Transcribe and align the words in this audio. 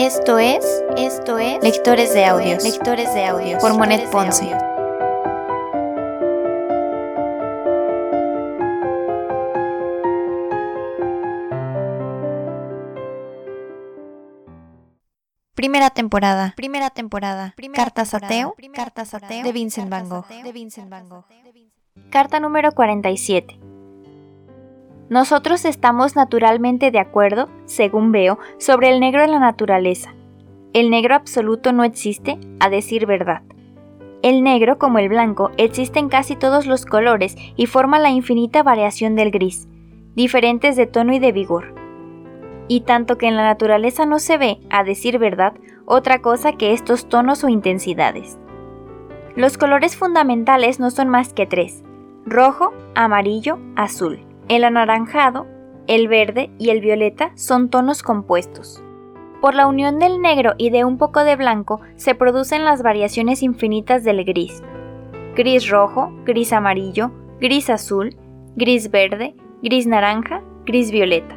Esto 0.00 0.38
es, 0.38 0.64
esto 0.96 1.38
es 1.38 1.60
Lectores 1.60 2.14
de 2.14 2.24
Audios, 2.24 2.62
Lectores 2.62 3.12
de 3.14 3.24
Audios. 3.24 3.60
Por 3.60 3.76
Monet 3.76 4.08
Ponce. 4.10 4.56
Primera 15.56 15.90
temporada, 15.90 16.54
primera 16.56 16.90
temporada, 16.90 17.56
Cartas 17.74 18.14
ateo, 18.14 18.54
Cartas 18.72 19.14
ateo 19.14 19.42
de 19.42 19.50
Vincent 19.50 19.90
Van 19.90 20.08
Gogh, 20.08 20.28
de 20.28 20.52
Vincent 20.52 20.88
Van 20.88 21.08
Gogh. 21.08 21.24
Carta 22.10 22.38
número 22.38 22.70
47. 22.70 23.67
Nosotros 25.10 25.64
estamos 25.64 26.16
naturalmente 26.16 26.90
de 26.90 26.98
acuerdo, 26.98 27.48
según 27.64 28.12
veo, 28.12 28.38
sobre 28.58 28.90
el 28.90 29.00
negro 29.00 29.22
en 29.22 29.30
la 29.30 29.38
naturaleza. 29.38 30.14
El 30.74 30.90
negro 30.90 31.14
absoluto 31.14 31.72
no 31.72 31.82
existe, 31.82 32.38
a 32.60 32.68
decir 32.68 33.06
verdad. 33.06 33.42
El 34.20 34.42
negro, 34.42 34.78
como 34.78 34.98
el 34.98 35.08
blanco, 35.08 35.50
existe 35.56 35.98
en 35.98 36.10
casi 36.10 36.36
todos 36.36 36.66
los 36.66 36.84
colores 36.84 37.36
y 37.56 37.66
forma 37.66 37.98
la 37.98 38.10
infinita 38.10 38.62
variación 38.62 39.14
del 39.14 39.30
gris, 39.30 39.66
diferentes 40.14 40.76
de 40.76 40.86
tono 40.86 41.14
y 41.14 41.18
de 41.20 41.32
vigor. 41.32 41.74
Y 42.68 42.82
tanto 42.82 43.16
que 43.16 43.28
en 43.28 43.36
la 43.36 43.44
naturaleza 43.44 44.04
no 44.04 44.18
se 44.18 44.36
ve, 44.36 44.58
a 44.68 44.84
decir 44.84 45.18
verdad, 45.18 45.54
otra 45.86 46.20
cosa 46.20 46.52
que 46.52 46.74
estos 46.74 47.08
tonos 47.08 47.44
o 47.44 47.48
intensidades. 47.48 48.38
Los 49.36 49.56
colores 49.56 49.96
fundamentales 49.96 50.80
no 50.80 50.90
son 50.90 51.08
más 51.08 51.32
que 51.32 51.46
tres, 51.46 51.82
rojo, 52.26 52.74
amarillo, 52.94 53.58
azul. 53.74 54.27
El 54.48 54.64
anaranjado, 54.64 55.46
el 55.88 56.08
verde 56.08 56.50
y 56.58 56.70
el 56.70 56.80
violeta 56.80 57.32
son 57.34 57.68
tonos 57.68 58.02
compuestos. 58.02 58.82
Por 59.42 59.54
la 59.54 59.66
unión 59.66 59.98
del 59.98 60.22
negro 60.22 60.54
y 60.56 60.70
de 60.70 60.86
un 60.86 60.96
poco 60.96 61.22
de 61.22 61.36
blanco 61.36 61.82
se 61.96 62.14
producen 62.14 62.64
las 62.64 62.82
variaciones 62.82 63.42
infinitas 63.42 64.04
del 64.04 64.24
gris. 64.24 64.62
Gris 65.36 65.68
rojo, 65.68 66.10
gris 66.24 66.54
amarillo, 66.54 67.10
gris 67.40 67.68
azul, 67.68 68.16
gris 68.56 68.90
verde, 68.90 69.34
gris 69.62 69.86
naranja, 69.86 70.42
gris 70.64 70.90
violeta. 70.90 71.36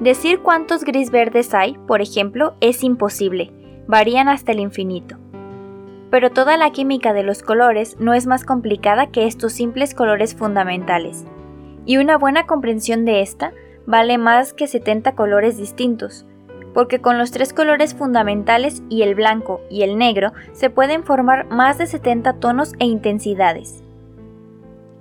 Decir 0.00 0.40
cuántos 0.40 0.82
gris 0.82 1.10
verdes 1.10 1.52
hay, 1.52 1.76
por 1.86 2.00
ejemplo, 2.00 2.54
es 2.62 2.82
imposible, 2.84 3.52
varían 3.86 4.30
hasta 4.30 4.52
el 4.52 4.60
infinito. 4.60 5.18
Pero 6.10 6.30
toda 6.30 6.56
la 6.56 6.70
química 6.70 7.12
de 7.12 7.22
los 7.22 7.42
colores 7.42 7.98
no 8.00 8.14
es 8.14 8.26
más 8.26 8.46
complicada 8.46 9.08
que 9.08 9.26
estos 9.26 9.52
simples 9.52 9.94
colores 9.94 10.34
fundamentales 10.34 11.26
y 11.86 11.98
una 11.98 12.18
buena 12.18 12.46
comprensión 12.46 13.04
de 13.04 13.20
esta 13.20 13.52
vale 13.86 14.18
más 14.18 14.52
que 14.52 14.66
70 14.66 15.14
colores 15.14 15.56
distintos, 15.56 16.26
porque 16.72 17.00
con 17.00 17.18
los 17.18 17.30
tres 17.30 17.52
colores 17.52 17.94
fundamentales 17.94 18.82
y 18.88 19.02
el 19.02 19.14
blanco 19.14 19.60
y 19.70 19.82
el 19.82 19.98
negro 19.98 20.32
se 20.52 20.70
pueden 20.70 21.04
formar 21.04 21.46
más 21.46 21.78
de 21.78 21.86
70 21.86 22.34
tonos 22.34 22.72
e 22.78 22.86
intensidades. 22.86 23.82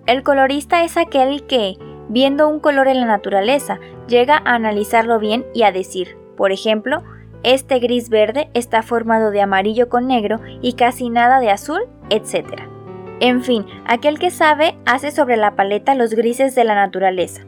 El 0.05 0.23
colorista 0.23 0.83
es 0.83 0.97
aquel 0.97 1.45
que, 1.47 1.77
viendo 2.09 2.47
un 2.49 2.59
color 2.59 2.87
en 2.87 2.99
la 2.99 3.07
naturaleza, 3.07 3.79
llega 4.07 4.37
a 4.37 4.55
analizarlo 4.55 5.17
bien 5.17 5.45
y 5.53 5.63
a 5.63 5.71
decir, 5.71 6.17
por 6.35 6.51
ejemplo, 6.51 7.03
este 7.43 7.79
gris 7.79 8.09
verde 8.09 8.49
está 8.53 8.83
formado 8.83 9.31
de 9.31 9.41
amarillo 9.41 9.89
con 9.89 10.07
negro 10.07 10.39
y 10.61 10.73
casi 10.73 11.09
nada 11.09 11.39
de 11.39 11.49
azul, 11.49 11.81
etc. 12.09 12.72
En 13.23 13.41
fin, 13.41 13.65
aquel 13.85 14.19
que 14.19 14.31
sabe 14.31 14.75
hace 14.85 15.09
sobre 15.09 15.37
la 15.37 15.55
paleta 15.55 15.95
los 15.95 16.13
grises 16.13 16.55
de 16.55 16.65
la 16.65 16.75
naturaleza. 16.75 17.43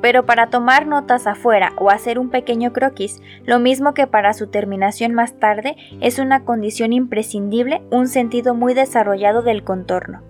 Pero 0.00 0.24
para 0.24 0.50
tomar 0.50 0.86
notas 0.86 1.26
afuera 1.26 1.72
o 1.78 1.90
hacer 1.90 2.16
un 2.16 2.30
pequeño 2.30 2.72
croquis, 2.72 3.20
lo 3.44 3.58
mismo 3.58 3.92
que 3.92 4.06
para 4.06 4.34
su 4.34 4.46
terminación 4.46 5.12
más 5.12 5.32
tarde, 5.40 5.74
es 6.00 6.20
una 6.20 6.44
condición 6.44 6.92
imprescindible 6.92 7.82
un 7.90 8.06
sentido 8.06 8.54
muy 8.54 8.72
desarrollado 8.72 9.42
del 9.42 9.64
contorno. 9.64 10.22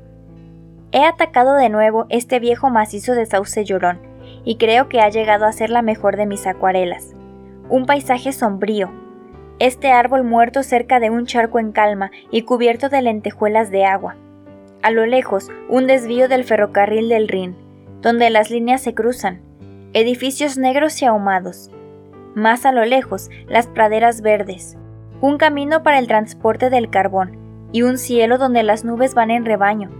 He 0.92 1.04
atacado 1.04 1.56
de 1.56 1.68
nuevo 1.68 2.06
este 2.08 2.40
viejo 2.40 2.70
macizo 2.70 3.12
de 3.12 3.26
sauce 3.26 3.66
llorón, 3.66 4.00
y 4.44 4.56
creo 4.56 4.88
que 4.88 5.02
ha 5.02 5.10
llegado 5.10 5.44
a 5.44 5.52
ser 5.52 5.68
la 5.68 5.82
mejor 5.82 6.16
de 6.16 6.24
mis 6.24 6.46
acuarelas. 6.46 7.14
Un 7.68 7.84
paisaje 7.84 8.32
sombrío. 8.32 8.90
Este 9.58 9.92
árbol 9.92 10.24
muerto 10.24 10.62
cerca 10.62 11.00
de 11.00 11.10
un 11.10 11.26
charco 11.26 11.58
en 11.58 11.70
calma 11.70 12.10
y 12.30 12.44
cubierto 12.44 12.88
de 12.88 13.02
lentejuelas 13.02 13.70
de 13.70 13.84
agua 13.84 14.16
a 14.82 14.90
lo 14.90 15.06
lejos, 15.06 15.50
un 15.68 15.86
desvío 15.86 16.28
del 16.28 16.44
ferrocarril 16.44 17.08
del 17.08 17.28
Rin, 17.28 17.54
donde 18.00 18.30
las 18.30 18.50
líneas 18.50 18.82
se 18.82 18.94
cruzan, 18.94 19.40
edificios 19.92 20.56
negros 20.56 21.00
y 21.02 21.04
ahumados. 21.04 21.70
Más 22.34 22.64
a 22.64 22.72
lo 22.72 22.84
lejos, 22.84 23.28
las 23.48 23.66
praderas 23.66 24.22
verdes, 24.22 24.76
un 25.20 25.36
camino 25.36 25.82
para 25.82 25.98
el 25.98 26.06
transporte 26.06 26.70
del 26.70 26.88
carbón 26.88 27.36
y 27.72 27.82
un 27.82 27.98
cielo 27.98 28.38
donde 28.38 28.62
las 28.62 28.84
nubes 28.84 29.14
van 29.14 29.30
en 29.30 29.44
rebaño, 29.44 29.90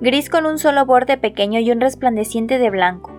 gris 0.00 0.30
con 0.30 0.46
un 0.46 0.58
solo 0.58 0.84
borde 0.84 1.16
pequeño 1.16 1.60
y 1.60 1.70
un 1.70 1.80
resplandeciente 1.80 2.58
de 2.58 2.70
blanco, 2.70 3.12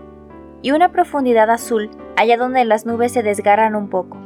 y 0.62 0.72
una 0.72 0.92
profundidad 0.92 1.50
azul 1.50 1.90
allá 2.18 2.38
donde 2.38 2.66
las 2.66 2.86
nubes 2.86 3.14
se 3.14 3.24
desgarran 3.24 3.76
un 3.76 3.90
poco. 3.90 4.18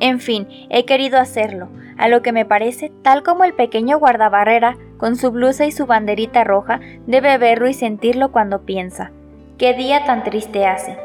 En 0.00 0.20
fin, 0.20 0.46
he 0.68 0.84
querido 0.84 1.18
hacerlo, 1.18 1.68
a 1.98 2.08
lo 2.08 2.22
que 2.22 2.32
me 2.32 2.46
parece, 2.46 2.90
tal 3.02 3.22
como 3.22 3.44
el 3.44 3.52
pequeño 3.52 3.98
guardabarrera, 3.98 4.78
con 4.96 5.16
su 5.16 5.30
blusa 5.30 5.66
y 5.66 5.72
su 5.72 5.86
banderita 5.86 6.44
roja, 6.44 6.80
debe 7.06 7.36
verlo 7.38 7.68
y 7.68 7.74
sentirlo 7.74 8.32
cuando 8.32 8.62
piensa. 8.62 9.10
¡Qué 9.58 9.74
día 9.74 10.04
tan 10.04 10.24
triste 10.24 10.66
hace! 10.66 10.96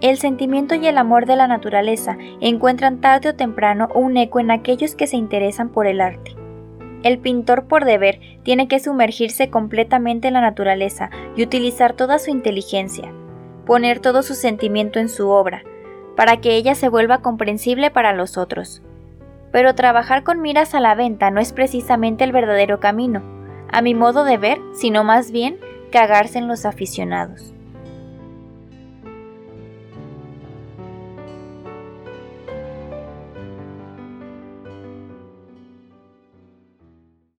El 0.00 0.18
sentimiento 0.18 0.74
y 0.74 0.88
el 0.88 0.98
amor 0.98 1.26
de 1.26 1.36
la 1.36 1.46
naturaleza 1.46 2.18
encuentran 2.40 3.00
tarde 3.00 3.28
o 3.28 3.34
temprano 3.36 3.88
un 3.94 4.16
eco 4.16 4.40
en 4.40 4.50
aquellos 4.50 4.96
que 4.96 5.06
se 5.06 5.16
interesan 5.16 5.68
por 5.68 5.86
el 5.86 6.00
arte. 6.00 6.34
El 7.04 7.18
pintor 7.18 7.66
por 7.68 7.84
deber 7.84 8.18
tiene 8.42 8.66
que 8.66 8.80
sumergirse 8.80 9.48
completamente 9.48 10.26
en 10.26 10.34
la 10.34 10.40
naturaleza 10.40 11.10
y 11.36 11.44
utilizar 11.44 11.92
toda 11.92 12.18
su 12.18 12.30
inteligencia, 12.30 13.12
poner 13.64 14.00
todo 14.00 14.24
su 14.24 14.34
sentimiento 14.34 14.98
en 14.98 15.08
su 15.08 15.28
obra, 15.28 15.62
para 16.16 16.40
que 16.40 16.56
ella 16.56 16.74
se 16.74 16.88
vuelva 16.88 17.18
comprensible 17.18 17.92
para 17.92 18.12
los 18.12 18.36
otros. 18.36 18.82
Pero 19.52 19.74
trabajar 19.74 20.24
con 20.24 20.40
miras 20.40 20.74
a 20.74 20.80
la 20.80 20.94
venta 20.94 21.30
no 21.30 21.40
es 21.40 21.52
precisamente 21.52 22.24
el 22.24 22.32
verdadero 22.32 22.80
camino, 22.80 23.22
a 23.70 23.82
mi 23.82 23.94
modo 23.94 24.24
de 24.24 24.38
ver, 24.38 24.58
sino 24.74 25.04
más 25.04 25.30
bien 25.30 25.58
cagarse 25.92 26.38
en 26.38 26.48
los 26.48 26.64
aficionados. 26.64 27.54